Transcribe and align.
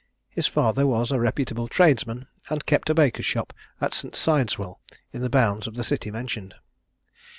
His 0.31 0.47
father 0.47 0.87
was 0.87 1.11
a 1.11 1.19
reputable 1.19 1.67
tradesman, 1.67 2.25
and 2.49 2.65
kept 2.65 2.89
a 2.89 2.95
baker's 2.95 3.27
shop 3.27 3.53
at 3.79 3.93
St. 3.93 4.15
Sidwell's, 4.15 4.77
in 5.13 5.21
the 5.21 5.29
bounds 5.29 5.67
of 5.67 5.75
the 5.75 5.83
city 5.83 6.09
mentioned. 6.09 6.55